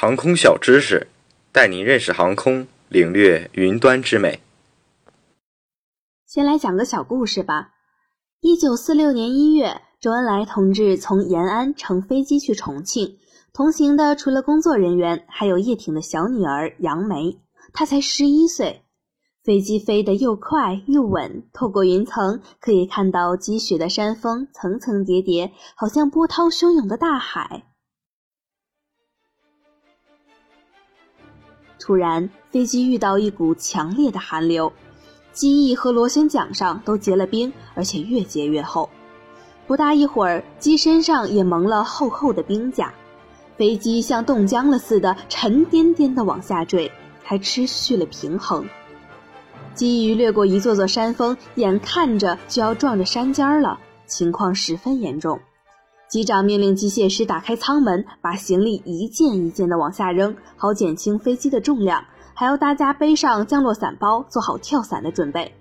[0.00, 1.08] 航空小知识，
[1.52, 4.40] 带您认识航空，领略云端之美。
[6.24, 7.72] 先来讲个小故事吧。
[8.40, 13.18] 一九四六年一月，周恩来同志从延安乘飞机去重庆，
[13.52, 17.38] 同行的除了工作人员，还有叶挺的小女儿杨梅，
[17.74, 18.80] 她才十一岁。
[19.44, 27.66] 飞机飞得又快又稳，透过云层可以看到积雪的山峰层层叠叠，好像波涛汹涌的大海。
[31.80, 34.72] 突然，飞机遇到一股强烈的寒流。
[35.32, 38.90] 机翼和螺旋桨上都结了冰，而且越结越厚。
[39.66, 42.92] 不大一会儿，机身上也蒙了厚厚的冰甲，
[43.56, 48.66] 飞机像冻僵了似的沉甸甸地往下坠，还失去了平衡。
[49.72, 55.40] 机翼掠过一座座山峰，眼看着就要撞着山尖了，情况十分严重。
[56.10, 62.04] 机长命令机械师打开舱门，把行李一件一件地往下扔，好减轻飞机的重量。
[62.34, 65.54] 还要大家背上降落伞包，做好跳伞的准备。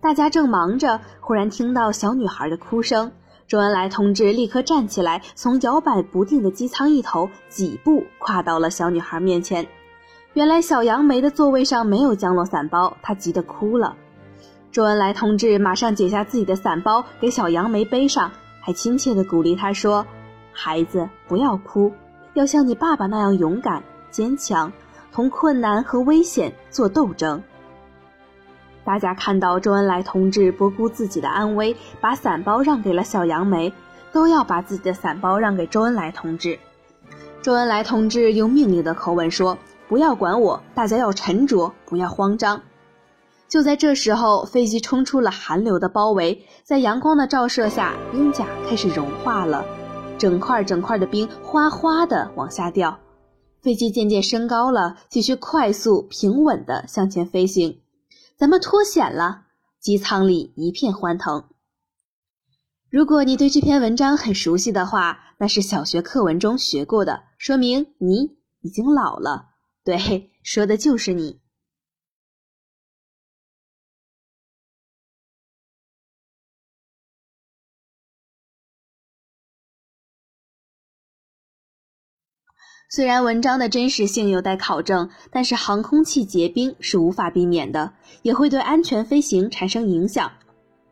[0.00, 3.12] 大家正忙着，忽然听到小女孩的哭声。
[3.46, 9.66] 周恩来同志立刻站起来，从摇摆不定的机舱一头几步跨到了小女孩面前。
[10.32, 13.94] 原来小杨梅的座位上没有降落伞包，她急得哭了。
[14.72, 18.32] 周恩来同志马上解下自己的伞包，给小杨梅背上，
[18.64, 20.06] 还亲切地鼓励他说
[20.50, 21.92] ：“孩子，不要哭，
[22.32, 24.72] 要像你爸爸那样勇敢坚强。”
[25.12, 27.40] 同困难和危险做斗争。
[28.84, 33.72] 大家看到周恩来同志不顾自己的安危，把伞包让给了小杨梅，
[34.12, 36.58] 都要把自己的伞包让给周恩来同志。
[37.42, 42.60] 周恩来同志用命令的口吻说：“不要管我，大家要沉着，不要慌张。”
[43.54, 49.64] 就在这时候，飞机冲出了寒流的包围，在阳光的照射下，冰甲开始融化了，
[50.18, 52.98] 整块整块的冰哗哗的往下掉。
[53.62, 57.80] 飞机渐渐升高了，继续快速平稳地向前飞行。
[58.36, 59.42] 咱们脱险了，
[59.78, 61.44] 机舱里一片欢腾。
[62.90, 69.50] 如果你对这篇文章很熟悉的话，那是小学课文中学过的，说明你已经老了。
[69.84, 71.43] 对，说的就是你。
[82.88, 90.30] 虽然文章的真实性有待考证，但是航空器结冰是无法避免的，也会对安全飞行产生影响。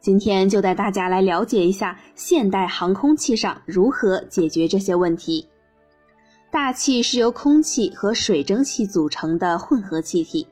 [0.00, 5.46] 今天就带大家来了解一下现代航空器上如何解决这些问题。
[6.50, 10.46] 大气是由空气和水蒸气组成的混合气体，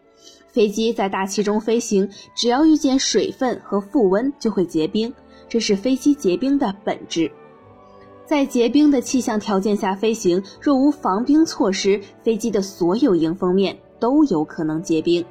[0.49, 2.07] 飞机在大气中飞行，
[2.37, 5.13] 只要遇见水分和负温就会结冰，
[5.49, 7.31] 这是飞机结冰的本质。
[8.29, 15.25] 在结冰的气象条件下飞行，若无防冰措施，飞机的所有迎风面都有可能结冰。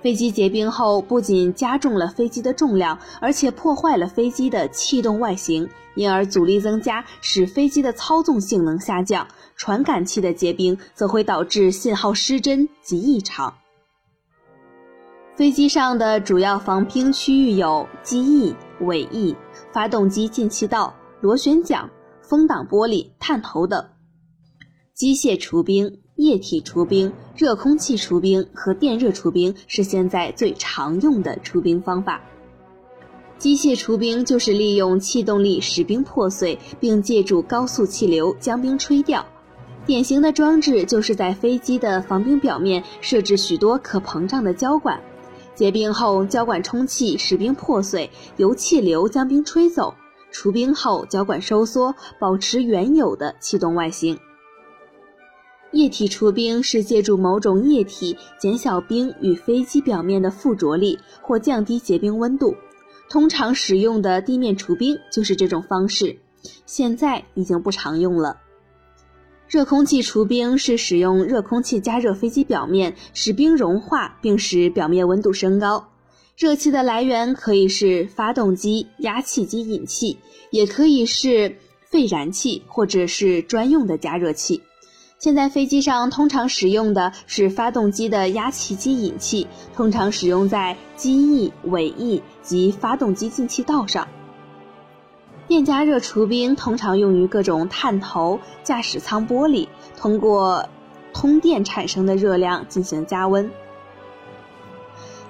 [0.00, 9.26] 飞机结冰后，不仅加重了飞机的重量，而且破坏了飞机的气动外形，因而阻力增加，使飞机的操纵性能下降。
[9.54, 13.52] 传感器的结冰则会导致信号失真及异常。
[15.36, 19.36] 飞机上的主要防冰区域有机翼、尾翼、
[19.70, 21.86] 发动机进气道、螺旋桨。
[22.28, 23.86] 风挡玻璃、探头等，
[24.92, 32.20] 机械除冰、液体除冰、热空气除冰和电热除冰是现在最常用的除冰方法。
[33.38, 39.24] 机械除冰就是利用气动力使冰破碎，并借助高速气流将冰吹掉。
[39.86, 45.00] 典型的装置就是在飞机的防冰表面设置许多可膨胀的胶管，
[45.54, 49.94] 结冰后胶管充气使冰破碎，由气流将冰吹走。
[50.30, 54.18] 除冰后，胶管收缩，保持原有的气动外形。
[55.72, 62.56] 液体除冰是借助某种液体减小冰与飞机表面的附着力，或降低结冰温度。
[63.10, 66.18] 通常使用的地面除冰就是这种方式，
[66.66, 68.38] 现在已经不常用了。
[69.48, 75.88] 热空气除冰是使用热空气加热飞机表面，使冰融化，并使表面温度升高。
[76.38, 80.16] 热气的来源可以是发动机、压气机引气，
[80.52, 84.62] 也可以是废燃气或者是专用的加热器。
[85.18, 94.06] 现在飞机上通常使用的是发动机的压气机引气，通常使用在机翼、尾翼及发动机进气道上。
[95.48, 100.68] 电加热除冰通常用于各种探头、驾驶舱玻璃，通过
[101.12, 103.50] 通电产生的热量进行加温。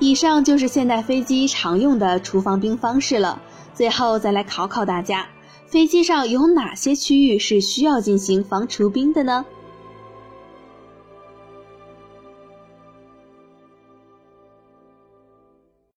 [0.00, 3.40] 以上就是现代飞机常用的除防冰方式了。
[3.74, 5.26] 最后再来考考大家，
[5.66, 9.44] 飞机上有哪些区域是需要进行防除冰的呢？